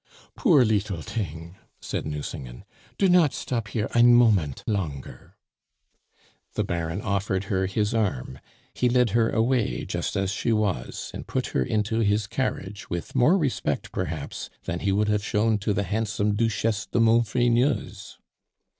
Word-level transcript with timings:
"Poor 0.35 0.65
leetle 0.65 1.03
ting!" 1.03 1.57
said 1.79 2.07
Nucingen. 2.07 2.65
"Do 2.97 3.07
not 3.07 3.35
stop 3.35 3.67
here 3.67 3.87
ein 3.93 4.15
moment 4.15 4.63
longer." 4.65 5.37
The 6.55 6.63
Baron 6.63 7.01
offered 7.01 7.43
her 7.53 7.67
his 7.67 7.93
arm; 7.93 8.39
he 8.73 8.89
led 8.89 9.11
her 9.11 9.29
away 9.29 9.85
just 9.85 10.15
as 10.15 10.31
she 10.31 10.51
was, 10.51 11.11
and 11.13 11.27
put 11.27 11.49
her 11.53 11.61
into 11.63 11.99
his 11.99 12.25
carriage 12.25 12.89
with 12.89 13.13
more 13.13 13.37
respect 13.37 13.91
perhaps 13.91 14.49
than 14.63 14.79
he 14.79 14.91
would 14.91 15.07
have 15.07 15.23
shown 15.23 15.59
to 15.59 15.71
the 15.71 15.83
handsome 15.83 16.33
Duchesse 16.33 16.87
de 16.87 16.99
Maufrigneuse. 16.99 18.17